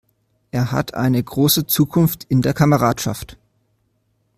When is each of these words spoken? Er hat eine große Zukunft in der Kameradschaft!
Er 0.49 0.71
hat 0.71 0.95
eine 0.95 1.21
große 1.21 1.67
Zukunft 1.67 2.23
in 2.23 2.41
der 2.41 2.55
Kameradschaft! 2.55 3.37